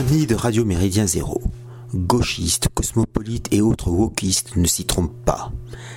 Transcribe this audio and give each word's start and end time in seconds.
Amis 0.00 0.26
de 0.26 0.34
Radio 0.34 0.64
Méridien 0.64 1.06
Zéro, 1.06 1.42
gauchistes, 1.94 2.68
cosmopolites 2.72 3.52
et 3.52 3.60
autres 3.60 3.90
wokistes 3.90 4.56
ne 4.56 4.66
s'y 4.66 4.86
trompent 4.86 5.26
pas. 5.26 5.52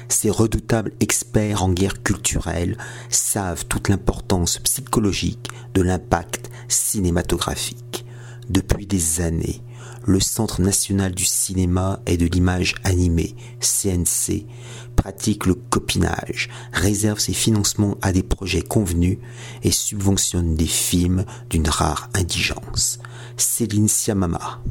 Ces 0.10 0.30
redoutables 0.30 0.92
experts 1.00 1.64
en 1.64 1.72
guerre 1.72 2.04
culturelle 2.04 2.78
savent 3.08 3.64
toute 3.64 3.88
l'importance 3.88 4.58
psychologique 4.58 5.48
de 5.74 5.82
l'impact 5.82 6.52
cinématographique. 6.68 8.06
Depuis 8.50 8.88
des 8.88 9.22
années, 9.22 9.62
le 10.06 10.20
Centre 10.20 10.60
national 10.60 11.16
du 11.16 11.24
cinéma 11.24 12.02
et 12.06 12.18
de 12.18 12.26
l'image 12.26 12.76
animée, 12.84 13.38
CNC, 13.62 14.46
pratique 15.04 15.48
le 15.48 15.56
copinage, 15.56 16.48
réserve 16.72 17.20
ses 17.20 17.34
financements 17.34 17.98
à 18.02 18.14
des 18.14 18.24
projets 18.24 18.62
convenus 18.62 19.18
et 19.62 19.70
subventionne 19.70 20.56
des 20.56 20.66
films 20.66 21.26
d'une 21.50 21.68
rare 21.68 22.10
indigence. 22.14 23.00
Céline 23.36 23.90
Siamama, 23.90 24.62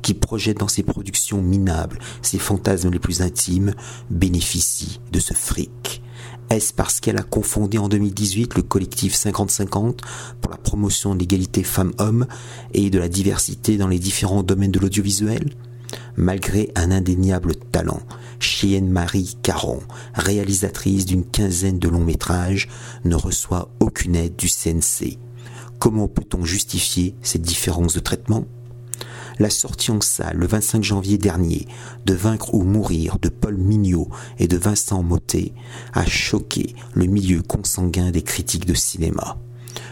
qui 0.00 0.14
projette 0.14 0.56
dans 0.56 0.68
ses 0.68 0.82
productions 0.82 1.42
minables 1.42 1.98
ses 2.22 2.38
fantasmes 2.38 2.88
les 2.88 2.98
plus 2.98 3.20
intimes, 3.20 3.74
bénéficie 4.08 5.00
de 5.12 5.20
ce 5.20 5.34
fric. 5.34 6.00
Est-ce 6.48 6.72
parce 6.72 7.00
qu'elle 7.00 7.18
a 7.18 7.22
confondé 7.22 7.76
en 7.76 7.90
2018 7.90 8.54
le 8.54 8.62
collectif 8.62 9.14
50-50 9.16 9.98
pour 10.40 10.50
la 10.50 10.56
promotion 10.56 11.14
de 11.14 11.20
l'égalité 11.20 11.62
femmes-hommes 11.62 12.26
et 12.72 12.88
de 12.88 12.98
la 12.98 13.10
diversité 13.10 13.76
dans 13.76 13.88
les 13.88 13.98
différents 13.98 14.42
domaines 14.42 14.72
de 14.72 14.80
l'audiovisuel? 14.80 15.50
Malgré 16.16 16.70
un 16.74 16.90
indéniable 16.90 17.54
talent, 17.54 18.00
Chienne 18.40 18.90
Marie 18.90 19.36
Caron, 19.42 19.80
réalisatrice 20.14 21.06
d'une 21.06 21.24
quinzaine 21.24 21.78
de 21.78 21.88
longs 21.88 22.04
métrages, 22.04 22.68
ne 23.04 23.14
reçoit 23.14 23.70
aucune 23.80 24.16
aide 24.16 24.36
du 24.36 24.48
CNC. 24.48 25.18
Comment 25.78 26.08
peut-on 26.08 26.44
justifier 26.44 27.14
cette 27.22 27.42
différence 27.42 27.94
de 27.94 28.00
traitement? 28.00 28.44
La 29.38 29.50
sortie 29.50 29.92
en 29.92 30.00
salle 30.00 30.36
le 30.36 30.46
25 30.46 30.82
janvier 30.82 31.16
dernier 31.16 31.68
de 32.04 32.14
Vaincre 32.14 32.54
ou 32.54 32.64
Mourir 32.64 33.18
de 33.20 33.28
Paul 33.28 33.56
Mignot 33.56 34.08
et 34.40 34.48
de 34.48 34.56
Vincent 34.56 35.04
Mottet 35.04 35.52
a 35.94 36.04
choqué 36.04 36.74
le 36.94 37.06
milieu 37.06 37.42
consanguin 37.42 38.10
des 38.10 38.22
critiques 38.22 38.66
de 38.66 38.74
cinéma. 38.74 39.38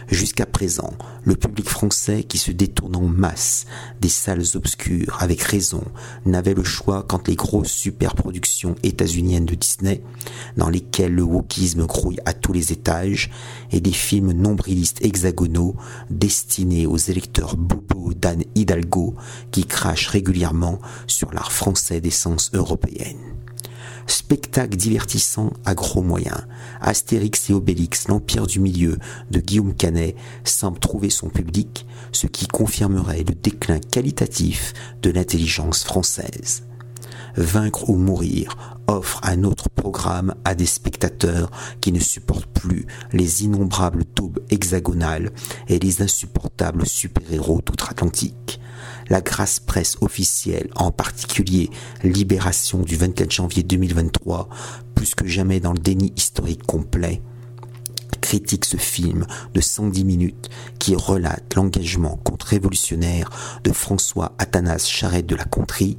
Jusqu'à 0.09 0.45
présent, 0.45 0.93
le 1.23 1.35
public 1.35 1.67
français 1.67 2.23
qui 2.23 2.37
se 2.37 2.51
détourne 2.51 2.95
en 2.95 3.07
masse 3.07 3.65
des 3.99 4.09
salles 4.09 4.43
obscures 4.55 5.17
avec 5.19 5.41
raison 5.41 5.83
n'avait 6.25 6.53
le 6.53 6.63
choix 6.63 7.03
quand 7.07 7.27
les 7.27 7.35
grosses 7.35 7.71
superproductions 7.71 8.75
états-uniennes 8.83 9.45
de 9.45 9.55
Disney, 9.55 10.01
dans 10.55 10.69
lesquelles 10.69 11.13
le 11.13 11.23
wokisme 11.23 11.85
grouille 11.85 12.19
à 12.25 12.33
tous 12.33 12.53
les 12.53 12.71
étages, 12.71 13.29
et 13.71 13.81
des 13.81 13.91
films 13.91 14.31
nombrilistes 14.31 15.03
hexagonaux 15.03 15.75
destinés 16.09 16.87
aux 16.87 16.97
électeurs 16.97 17.57
bobos 17.57 18.13
d'Anne 18.13 18.43
Hidalgo 18.55 19.15
qui 19.51 19.65
crachent 19.65 20.07
régulièrement 20.07 20.79
sur 21.07 21.33
l'art 21.33 21.51
français 21.51 22.01
d'essence 22.01 22.51
européenne. 22.53 23.17
Spectacle 24.07 24.77
divertissant 24.77 25.51
à 25.65 25.75
gros 25.75 26.01
moyens. 26.01 26.47
Astérix 26.81 27.49
et 27.49 27.53
Obélix, 27.53 28.07
l'Empire 28.07 28.47
du 28.47 28.59
Milieu 28.59 28.97
de 29.29 29.39
Guillaume 29.39 29.75
Canet 29.75 30.15
semble 30.43 30.79
trouver 30.79 31.09
son 31.09 31.29
public, 31.29 31.85
ce 32.11 32.25
qui 32.27 32.47
confirmerait 32.47 33.25
le 33.27 33.35
déclin 33.35 33.79
qualitatif 33.79 34.73
de 35.01 35.09
l'intelligence 35.09 35.83
française. 35.83 36.63
Vaincre 37.35 37.89
ou 37.89 37.97
mourir 37.97 38.79
offre 38.87 39.19
un 39.23 39.43
autre 39.43 39.69
programme 39.69 40.33
à 40.45 40.55
des 40.55 40.65
spectateurs 40.65 41.51
qui 41.81 41.91
ne 41.91 41.99
supportent 41.99 42.47
plus 42.47 42.87
les 43.11 43.43
innombrables 43.43 44.05
taubes 44.05 44.39
hexagonales 44.49 45.31
et 45.67 45.79
les 45.79 46.01
insupportables 46.01 46.87
super-héros 46.87 47.61
d'outre-Atlantique 47.63 48.59
la 49.09 49.21
grâce 49.21 49.59
presse 49.59 49.97
officielle, 50.01 50.69
en 50.75 50.91
particulier 50.91 51.69
Libération 52.03 52.79
du 52.79 52.95
24 52.95 53.31
janvier 53.31 53.63
2023, 53.63 54.49
plus 54.95 55.15
que 55.15 55.27
jamais 55.27 55.59
dans 55.59 55.73
le 55.73 55.79
déni 55.79 56.13
historique 56.15 56.65
complet, 56.65 57.21
critique 58.21 58.63
ce 58.65 58.77
film 58.77 59.25
de 59.53 59.61
110 59.61 60.03
minutes 60.03 60.49
qui 60.79 60.95
relate 60.95 61.53
l'engagement 61.55 62.19
contre-révolutionnaire 62.23 63.29
de 63.63 63.71
François 63.71 64.33
Athanas 64.37 64.85
Charette 64.85 65.27
de 65.27 65.35
la 65.35 65.45
Contrie, 65.45 65.97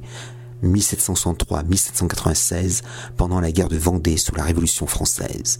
1763-1796, 0.63 2.81
pendant 3.17 3.39
la 3.39 3.51
guerre 3.51 3.69
de 3.69 3.77
Vendée 3.77 4.17
sous 4.17 4.35
la 4.35 4.43
Révolution 4.43 4.85
française 4.87 5.59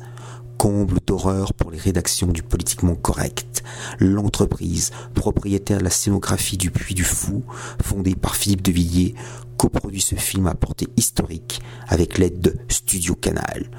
comble 0.59 0.99
d'horreur 1.07 1.53
pour 1.53 1.71
les 1.71 1.77
rédactions 1.77 2.27
du 2.27 2.43
politiquement 2.43 2.95
correct. 2.95 3.63
L'entreprise, 3.99 4.91
propriétaire 5.15 5.77
de 5.77 5.85
la 5.85 5.89
scénographie 5.89 6.57
du 6.57 6.69
Puy 6.69 6.93
du 6.93 7.05
Fou, 7.05 7.43
fondée 7.81 8.13
par 8.13 8.35
Philippe 8.35 8.61
de 8.61 8.73
Villiers, 8.73 9.15
coproduit 9.55 10.01
ce 10.01 10.15
film 10.15 10.47
à 10.47 10.55
portée 10.55 10.89
historique 10.97 11.61
avec 11.87 12.17
l'aide 12.17 12.41
de 12.41 12.57
Studio 12.67 13.15
Canal. 13.15 13.71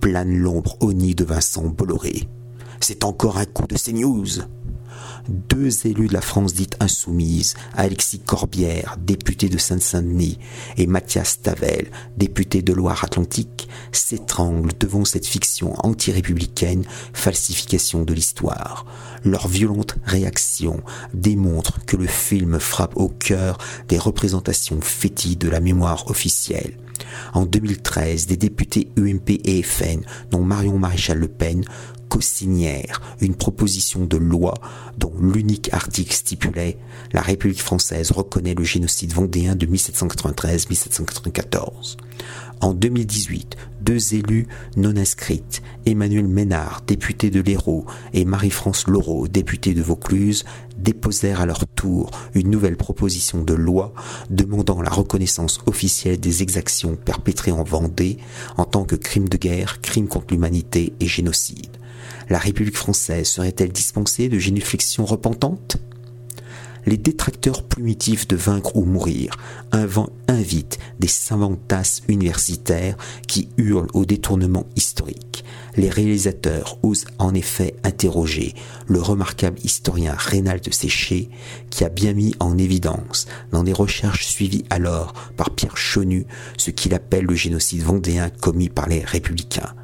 Plane 0.00 0.34
l'ombre 0.34 0.78
au 0.80 0.94
nid 0.94 1.14
de 1.14 1.24
Vincent 1.24 1.66
Bolloré. 1.66 2.26
C'est 2.80 3.04
encore 3.04 3.36
un 3.36 3.44
coup 3.44 3.66
de 3.66 3.76
CNews 3.76 4.44
deux 5.28 5.86
élus 5.86 6.08
de 6.08 6.12
la 6.12 6.20
France 6.20 6.54
dite 6.54 6.76
insoumise, 6.80 7.54
Alexis 7.74 8.20
Corbière, 8.20 8.96
député 8.98 9.48
de 9.48 9.58
Seine-Saint-Denis, 9.58 10.38
et 10.76 10.86
Mathias 10.86 11.40
Tavel, 11.42 11.90
député 12.16 12.62
de 12.62 12.72
Loire-Atlantique, 12.72 13.68
s'étranglent 13.92 14.72
devant 14.78 15.04
cette 15.04 15.26
fiction 15.26 15.74
anti-républicaine, 15.84 16.84
falsification 17.12 18.02
de 18.02 18.14
l'histoire. 18.14 18.86
Leur 19.24 19.48
violente 19.48 19.96
réaction 20.04 20.82
démontre 21.14 21.84
que 21.86 21.96
le 21.96 22.06
film 22.06 22.58
frappe 22.60 22.96
au 22.96 23.08
cœur 23.08 23.58
des 23.88 23.98
représentations 23.98 24.80
fétides 24.80 25.38
de 25.38 25.48
la 25.48 25.60
mémoire 25.60 26.10
officielle. 26.10 26.76
En 27.32 27.46
2013, 27.46 28.26
des 28.26 28.36
députés 28.36 28.88
UMP 28.96 29.40
et 29.44 29.62
FN, 29.62 30.00
dont 30.30 30.42
Marion 30.42 30.78
Maréchal 30.78 31.18
Le 31.18 31.28
Pen, 31.28 31.64
co-signèrent 32.08 33.00
une 33.20 33.34
proposition 33.34 34.04
de 34.04 34.16
loi 34.16 34.54
dont 34.98 35.12
l'unique 35.20 35.72
article 35.72 36.14
stipulait 36.14 36.78
La 37.12 37.22
République 37.22 37.60
française 37.60 38.12
reconnaît 38.12 38.54
le 38.54 38.62
génocide 38.62 39.12
vendéen 39.12 39.56
de 39.56 39.66
1793-1794. 39.66 41.96
En 42.64 42.72
2018, 42.72 43.58
deux 43.82 44.14
élus 44.14 44.46
non 44.78 44.96
inscrites, 44.96 45.60
Emmanuel 45.84 46.26
Ménard, 46.26 46.80
député 46.86 47.28
de 47.28 47.42
l'Hérault, 47.42 47.84
et 48.14 48.24
Marie-France 48.24 48.86
Laureau, 48.88 49.28
députée 49.28 49.74
de 49.74 49.82
Vaucluse, 49.82 50.46
déposèrent 50.78 51.42
à 51.42 51.46
leur 51.46 51.66
tour 51.66 52.10
une 52.32 52.48
nouvelle 52.48 52.78
proposition 52.78 53.42
de 53.42 53.52
loi 53.52 53.92
demandant 54.30 54.80
la 54.80 54.88
reconnaissance 54.88 55.60
officielle 55.66 56.18
des 56.18 56.42
exactions 56.42 56.96
perpétrées 56.96 57.52
en 57.52 57.64
Vendée 57.64 58.16
en 58.56 58.64
tant 58.64 58.86
que 58.86 58.96
crimes 58.96 59.28
de 59.28 59.36
guerre, 59.36 59.82
crimes 59.82 60.08
contre 60.08 60.32
l'humanité 60.32 60.94
et 61.00 61.06
génocide. 61.06 61.76
La 62.30 62.38
République 62.38 62.78
française 62.78 63.28
serait-elle 63.28 63.72
dispensée 63.72 64.30
de 64.30 64.38
génuflexions 64.38 65.04
repentantes? 65.04 65.76
Les 66.86 66.96
détracteurs 66.96 67.62
primitifs 67.62 68.28
de 68.28 68.36
vaincre 68.36 68.76
ou 68.76 68.84
mourir 68.84 69.36
invitent 70.28 70.78
des 70.98 71.08
savantasses 71.08 72.02
universitaires 72.08 72.96
qui 73.26 73.48
hurlent 73.56 73.88
au 73.94 74.04
détournement 74.04 74.66
historique. 74.76 75.44
Les 75.76 75.90
réalisateurs 75.90 76.78
osent 76.82 77.06
en 77.18 77.34
effet 77.34 77.74
interroger 77.82 78.54
le 78.86 79.00
remarquable 79.00 79.58
historien 79.64 80.14
Rénald 80.16 80.72
Séché 80.72 81.30
qui 81.70 81.84
a 81.84 81.88
bien 81.88 82.12
mis 82.12 82.34
en 82.38 82.58
évidence 82.58 83.26
dans 83.50 83.64
des 83.64 83.72
recherches 83.72 84.26
suivies 84.26 84.64
alors 84.70 85.14
par 85.36 85.50
Pierre 85.50 85.76
Chonu 85.76 86.26
ce 86.56 86.70
qu'il 86.70 86.94
appelle 86.94 87.24
le 87.24 87.34
génocide 87.34 87.82
vendéen 87.82 88.30
commis 88.30 88.68
par 88.68 88.88
les 88.88 89.00
républicains. 89.00 89.74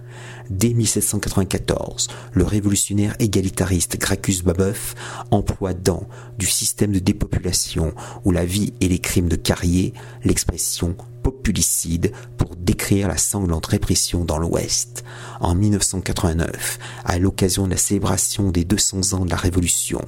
Dès 0.50 0.74
1794, 0.74 2.08
le 2.32 2.44
révolutionnaire 2.44 3.14
égalitariste 3.20 3.98
Gracchus 3.98 4.42
Babeuf 4.44 4.96
emploie 5.30 5.74
dans 5.74 6.08
Du 6.38 6.46
système 6.46 6.90
de 6.90 6.98
dépopulation 6.98 7.94
ou 8.24 8.32
la 8.32 8.44
vie 8.44 8.72
et 8.80 8.88
les 8.88 8.98
crimes 8.98 9.28
de 9.28 9.36
Carrier 9.36 9.94
l'expression 10.24 10.96
populicide 11.22 12.12
pour 12.36 12.56
décrire 12.56 13.08
la 13.08 13.16
sanglante 13.16 13.66
répression 13.66 14.24
dans 14.24 14.38
l'Ouest. 14.38 15.04
En 15.40 15.54
1989, 15.54 16.78
à 17.04 17.18
l'occasion 17.18 17.66
de 17.66 17.72
la 17.72 17.76
célébration 17.76 18.50
des 18.50 18.64
200 18.64 19.14
ans 19.14 19.24
de 19.24 19.30
la 19.30 19.36
Révolution, 19.36 20.00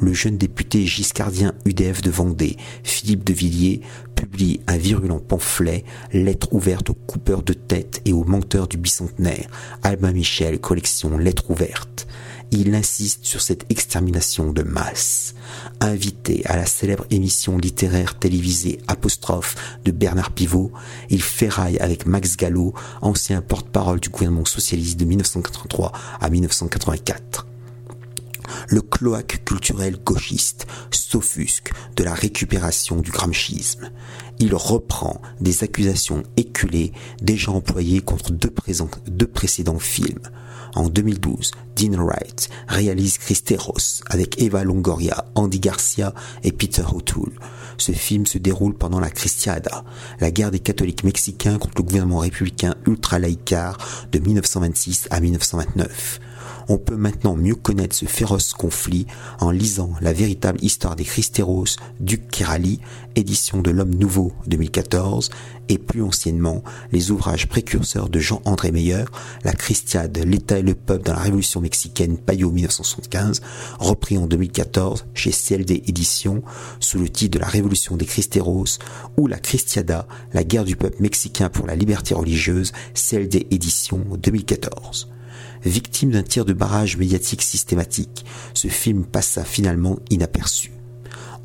le 0.00 0.12
jeune 0.12 0.36
député 0.36 0.86
giscardien 0.86 1.54
UDF 1.64 2.02
de 2.02 2.10
Vendée, 2.10 2.56
Philippe 2.82 3.24
de 3.24 3.32
Villiers, 3.32 3.80
publie 4.14 4.60
un 4.66 4.76
virulent 4.76 5.20
pamphlet, 5.20 5.84
lettre 6.12 6.52
ouverte 6.52 6.90
aux 6.90 6.94
coupeurs 6.94 7.42
de 7.42 7.52
tête 7.52 8.02
et 8.04 8.12
aux 8.12 8.24
menteurs 8.24 8.68
du 8.68 8.76
bicentenaire, 8.76 9.48
Albin 9.82 10.12
Michel, 10.12 10.60
collection 10.60 11.16
Lettres 11.16 11.50
ouvertes 11.50 12.06
il 12.50 12.74
insiste 12.74 13.24
sur 13.24 13.40
cette 13.40 13.64
extermination 13.70 14.52
de 14.52 14.62
masse. 14.62 15.34
Invité 15.80 16.42
à 16.46 16.56
la 16.56 16.66
célèbre 16.66 17.06
émission 17.10 17.58
littéraire 17.58 18.18
télévisée 18.18 18.80
Apostrophe 18.88 19.56
de 19.84 19.90
Bernard 19.90 20.32
Pivot, 20.32 20.72
il 21.08 21.22
ferraille 21.22 21.78
avec 21.78 22.06
Max 22.06 22.36
Gallo, 22.36 22.74
ancien 23.02 23.40
porte-parole 23.40 24.00
du 24.00 24.08
gouvernement 24.08 24.44
socialiste 24.44 24.98
de 24.98 25.04
1983 25.04 25.92
à 26.20 26.28
1984. 26.28 27.46
le 28.68 28.82
cloaque 28.82 29.42
culturel 29.44 29.96
gauchiste 30.04 30.66
s'offusque 30.90 31.72
de 31.96 32.04
la 32.04 32.14
récupération 32.14 33.00
du 33.00 33.10
gramschisme. 33.10 33.90
Il 34.40 34.54
reprend 34.54 35.20
des 35.40 35.64
accusations 35.64 36.22
éculées 36.38 36.92
déjà 37.20 37.52
employées 37.52 38.00
contre 38.00 38.32
deux, 38.32 39.26
précédents 39.26 39.78
films. 39.78 40.22
En 40.74 40.88
2012, 40.88 41.50
Dean 41.76 42.02
Wright 42.02 42.48
réalise 42.66 43.18
Christeros 43.18 44.02
avec 44.08 44.40
Eva 44.40 44.64
Longoria, 44.64 45.26
Andy 45.34 45.60
Garcia 45.60 46.14
et 46.42 46.52
Peter 46.52 46.84
O'Toole. 46.90 47.38
Ce 47.76 47.92
film 47.92 48.24
se 48.24 48.38
déroule 48.38 48.74
pendant 48.74 49.00
la 49.00 49.10
Cristiada, 49.10 49.84
la 50.20 50.30
guerre 50.30 50.50
des 50.50 50.60
catholiques 50.60 51.04
mexicains 51.04 51.58
contre 51.58 51.74
le 51.78 51.82
gouvernement 51.82 52.18
républicain 52.18 52.76
ultra-laïcard 52.86 53.76
de 54.10 54.18
1926 54.20 55.08
à 55.10 55.20
1929 55.20 56.20
on 56.68 56.78
peut 56.78 56.96
maintenant 56.96 57.36
mieux 57.36 57.54
connaître 57.54 57.96
ce 57.96 58.06
féroce 58.06 58.52
conflit 58.52 59.06
en 59.40 59.50
lisant 59.50 59.92
la 60.00 60.12
véritable 60.12 60.62
histoire 60.62 60.96
des 60.96 61.04
Christéros 61.04 61.76
du 61.98 62.20
Kirali, 62.20 62.80
édition 63.16 63.62
de 63.62 63.70
l'Homme 63.70 63.94
Nouveau 63.94 64.32
2014, 64.46 65.30
et 65.68 65.78
plus 65.78 66.02
anciennement 66.02 66.64
les 66.90 67.10
ouvrages 67.10 67.48
précurseurs 67.48 68.08
de 68.08 68.18
Jean-André 68.18 68.72
Meyer, 68.72 69.04
La 69.44 69.52
Christiade, 69.52 70.18
l'État 70.18 70.58
et 70.58 70.62
le 70.62 70.74
peuple 70.74 71.04
dans 71.04 71.12
la 71.12 71.20
Révolution 71.20 71.60
mexicaine, 71.60 72.18
Payot 72.18 72.50
1975, 72.50 73.40
repris 73.78 74.18
en 74.18 74.26
2014 74.26 75.06
chez 75.14 75.30
CLD 75.30 75.84
Éditions 75.86 76.42
sous 76.80 76.98
le 76.98 77.08
titre 77.08 77.38
de 77.38 77.42
La 77.42 77.48
Révolution 77.48 77.96
des 77.96 78.06
Christéros, 78.06 78.78
ou 79.16 79.26
La 79.28 79.38
Christiada, 79.38 80.08
la 80.32 80.44
guerre 80.44 80.64
du 80.64 80.76
peuple 80.76 81.00
mexicain 81.00 81.48
pour 81.48 81.66
la 81.66 81.76
liberté 81.76 82.14
religieuse, 82.14 82.72
CLD 82.94 83.46
Éditions 83.50 84.04
2014 84.18 85.08
victime 85.64 86.10
d'un 86.10 86.22
tir 86.22 86.44
de 86.44 86.52
barrage 86.52 86.96
médiatique 86.96 87.42
systématique, 87.42 88.24
ce 88.54 88.68
film 88.68 89.04
passa 89.04 89.44
finalement 89.44 89.98
inaperçu. 90.10 90.72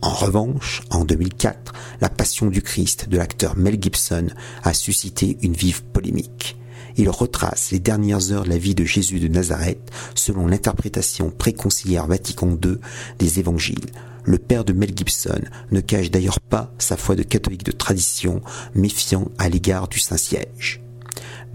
En 0.01 0.13
revanche, 0.13 0.81
en 0.91 1.03
2004, 1.03 1.73
La 2.01 2.09
Passion 2.09 2.47
du 2.47 2.61
Christ 2.61 3.09
de 3.09 3.17
l'acteur 3.17 3.57
Mel 3.57 3.81
Gibson 3.81 4.27
a 4.63 4.73
suscité 4.73 5.37
une 5.41 5.53
vive 5.53 5.83
polémique. 5.83 6.57
Il 6.97 7.09
retrace 7.09 7.71
les 7.71 7.79
dernières 7.79 8.31
heures 8.31 8.43
de 8.43 8.49
la 8.49 8.57
vie 8.57 8.75
de 8.75 8.85
Jésus 8.85 9.19
de 9.19 9.27
Nazareth 9.27 9.91
selon 10.13 10.47
l'interprétation 10.47 11.29
préconciliaire 11.29 12.07
Vatican 12.07 12.57
II 12.63 12.77
des 13.19 13.39
évangiles. 13.39 13.87
Le 14.23 14.37
père 14.37 14.63
de 14.63 14.73
Mel 14.73 14.91
Gibson 14.95 15.41
ne 15.71 15.81
cache 15.81 16.09
d'ailleurs 16.09 16.39
pas 16.39 16.73
sa 16.77 16.97
foi 16.97 17.15
de 17.15 17.23
catholique 17.23 17.65
de 17.65 17.71
tradition, 17.71 18.41
méfiant 18.73 19.29
à 19.37 19.49
l'égard 19.49 19.87
du 19.87 19.99
Saint-Siège. 19.99 20.84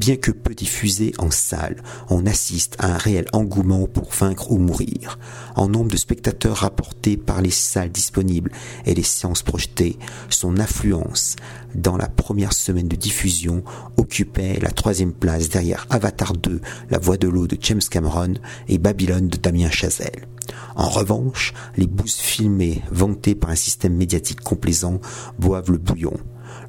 Bien 0.01 0.17
que 0.17 0.31
peu 0.31 0.55
diffusé 0.55 1.13
en 1.19 1.31
salle, 1.31 1.83
on 2.09 2.25
assiste 2.25 2.75
à 2.79 2.87
un 2.87 2.97
réel 2.97 3.27
engouement 3.35 3.87
pour 3.87 4.11
vaincre 4.13 4.51
ou 4.51 4.57
mourir. 4.57 5.19
En 5.57 5.69
nombre 5.69 5.91
de 5.91 5.99
spectateurs 5.99 6.57
rapportés 6.57 7.19
par 7.19 7.43
les 7.43 7.51
salles 7.51 7.91
disponibles 7.91 8.51
et 8.87 8.95
les 8.95 9.03
séances 9.03 9.43
projetées, 9.43 9.99
son 10.31 10.57
affluence 10.57 11.37
dans 11.75 11.99
la 11.99 12.09
première 12.09 12.55
semaine 12.55 12.89
de 12.89 12.97
diffusion 12.97 13.63
occupait 13.99 14.59
la 14.63 14.71
troisième 14.71 15.13
place 15.13 15.51
derrière 15.51 15.87
Avatar 15.91 16.33
2, 16.33 16.63
La 16.89 16.99
Voix 16.99 17.19
de 17.19 17.29
l'eau 17.29 17.47
de 17.47 17.59
James 17.61 17.83
Cameron 17.91 18.33
et 18.69 18.79
Babylone 18.79 19.29
de 19.29 19.37
Damien 19.37 19.71
Chazelle. 19.71 20.29
En 20.77 20.89
revanche, 20.89 21.53
les 21.77 21.87
bouses 21.87 22.17
filmées 22.17 22.83
vantées 22.91 23.35
par 23.35 23.51
un 23.51 23.55
système 23.55 23.97
médiatique 23.97 24.41
complaisant 24.41 24.99
boivent 25.39 25.71
le 25.71 25.77
bouillon 25.77 26.17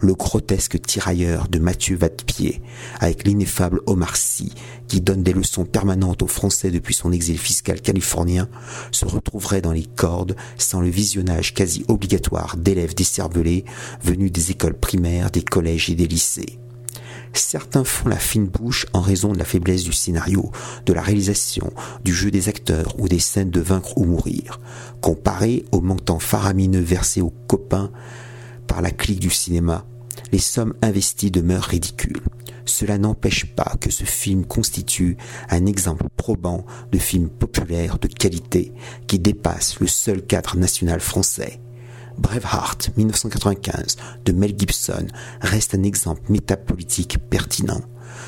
le 0.01 0.15
grotesque 0.15 0.81
tirailleur 0.81 1.47
de 1.47 1.59
Mathieu 1.59 1.95
Vadepied, 1.95 2.61
avec 2.99 3.25
l'ineffable 3.25 3.81
Omar 3.85 4.17
Sy, 4.17 4.51
qui 4.87 4.99
donne 4.99 5.23
des 5.23 5.33
leçons 5.33 5.63
permanentes 5.63 6.23
aux 6.23 6.27
Français 6.27 6.71
depuis 6.71 6.95
son 6.95 7.11
exil 7.11 7.37
fiscal 7.37 7.79
californien, 7.79 8.49
se 8.91 9.05
retrouverait 9.05 9.61
dans 9.61 9.71
les 9.71 9.85
cordes 9.85 10.35
sans 10.57 10.81
le 10.81 10.89
visionnage 10.89 11.53
quasi 11.53 11.85
obligatoire 11.87 12.57
d'élèves 12.57 12.95
décervelés 12.95 13.63
venus 14.03 14.31
des 14.31 14.51
écoles 14.51 14.77
primaires, 14.77 15.31
des 15.31 15.43
collèges 15.43 15.89
et 15.89 15.95
des 15.95 16.07
lycées. 16.07 16.57
Certains 17.33 17.85
font 17.85 18.09
la 18.09 18.17
fine 18.17 18.47
bouche 18.47 18.87
en 18.91 18.99
raison 18.99 19.31
de 19.31 19.37
la 19.37 19.45
faiblesse 19.45 19.83
du 19.83 19.93
scénario, 19.93 20.51
de 20.85 20.91
la 20.91 21.01
réalisation, 21.01 21.71
du 22.03 22.13
jeu 22.13 22.29
des 22.29 22.49
acteurs 22.49 22.99
ou 22.99 23.07
des 23.07 23.19
scènes 23.19 23.51
de 23.51 23.61
vaincre 23.61 23.97
ou 23.97 24.03
mourir, 24.03 24.59
comparé 24.99 25.63
au 25.71 25.79
montant 25.79 26.19
faramineux 26.19 26.81
versé 26.81 27.21
aux 27.21 27.33
copains 27.47 27.91
par 28.67 28.81
la 28.81 28.91
clique 28.91 29.19
du 29.19 29.29
cinéma 29.29 29.85
les 30.31 30.39
sommes 30.39 30.73
investies 30.81 31.31
demeurent 31.31 31.63
ridicules. 31.63 32.21
Cela 32.65 32.97
n'empêche 32.97 33.53
pas 33.55 33.75
que 33.79 33.91
ce 33.91 34.03
film 34.03 34.45
constitue 34.45 35.17
un 35.49 35.65
exemple 35.65 36.05
probant 36.15 36.65
de 36.91 36.97
film 36.97 37.29
populaire 37.29 37.99
de 37.99 38.07
qualité 38.07 38.71
qui 39.07 39.19
dépasse 39.19 39.79
le 39.79 39.87
seul 39.87 40.21
cadre 40.25 40.57
national 40.57 40.99
français. 40.99 41.59
Braveheart 42.17 42.91
1995 42.97 43.97
de 44.25 44.31
Mel 44.31 44.53
Gibson 44.57 45.07
reste 45.41 45.75
un 45.75 45.83
exemple 45.83 46.21
métapolitique 46.31 47.17
pertinent. 47.29 47.81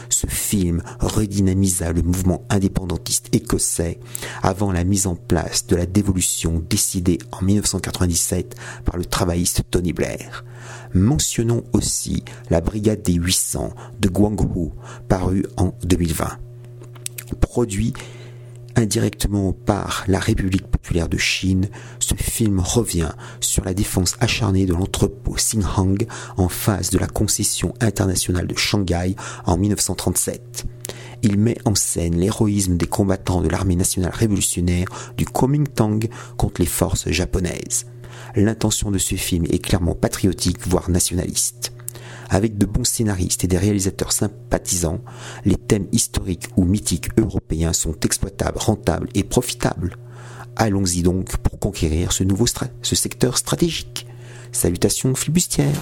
Ce 0.09 0.27
film 0.27 0.83
redynamisa 0.99 1.91
le 1.91 2.01
mouvement 2.01 2.45
indépendantiste 2.49 3.33
écossais 3.33 3.99
avant 4.41 4.71
la 4.71 4.83
mise 4.83 5.07
en 5.07 5.15
place 5.15 5.67
de 5.67 5.75
la 5.75 5.85
dévolution 5.85 6.63
décidée 6.69 7.17
en 7.31 7.43
1997 7.43 8.55
par 8.85 8.97
le 8.97 9.05
travailliste 9.05 9.63
Tony 9.69 9.93
Blair. 9.93 10.45
Mentionnons 10.93 11.63
aussi 11.73 12.23
la 12.49 12.61
Brigade 12.61 13.01
des 13.01 13.13
800 13.13 13.73
de 13.99 14.09
Guangzhou, 14.09 14.73
paru 15.07 15.43
en 15.57 15.73
2020. 15.83 16.37
Produit 17.39 17.93
indirectement 18.75 19.53
par 19.53 20.03
la 20.07 20.19
République 20.19 20.67
populaire 20.67 21.09
de 21.09 21.17
Chine, 21.17 21.69
ce 21.99 22.15
film 22.15 22.59
revient 22.59 23.11
sur 23.39 23.63
la 23.63 23.73
défense 23.73 24.15
acharnée 24.19 24.65
de 24.65 24.73
l'entrepôt 24.73 25.33
Xinhang 25.33 26.05
en 26.37 26.49
face 26.49 26.89
de 26.89 26.97
la 26.97 27.07
concession 27.07 27.73
internationale 27.79 28.47
de 28.47 28.55
Shanghai 28.55 29.15
en 29.45 29.57
1937. 29.57 30.65
Il 31.21 31.37
met 31.37 31.57
en 31.65 31.75
scène 31.75 32.17
l'héroïsme 32.17 32.77
des 32.77 32.87
combattants 32.87 33.41
de 33.41 33.49
l'armée 33.49 33.75
nationale 33.75 34.11
révolutionnaire 34.13 34.87
du 35.17 35.25
Kuomintang 35.25 36.07
contre 36.37 36.61
les 36.61 36.67
forces 36.67 37.09
japonaises 37.09 37.85
l'intention 38.35 38.91
de 38.91 38.97
ce 38.97 39.15
film 39.15 39.45
est 39.49 39.59
clairement 39.59 39.95
patriotique, 39.95 40.67
voire 40.67 40.89
nationaliste. 40.89 41.73
Avec 42.29 42.57
de 42.57 42.65
bons 42.65 42.83
scénaristes 42.83 43.43
et 43.43 43.47
des 43.47 43.57
réalisateurs 43.57 44.11
sympathisants, 44.11 45.01
les 45.45 45.55
thèmes 45.55 45.87
historiques 45.91 46.49
ou 46.55 46.65
mythiques 46.65 47.09
européens 47.17 47.73
sont 47.73 47.99
exploitables, 48.03 48.57
rentables 48.57 49.09
et 49.13 49.23
profitables. 49.23 49.97
Allons-y 50.55 51.01
donc 51.01 51.37
pour 51.37 51.59
conquérir 51.59 52.11
ce 52.11 52.23
nouveau 52.23 52.45
secteur 52.95 53.37
stratégique. 53.37 54.07
Salutations 54.51 55.15
flibustières. 55.15 55.81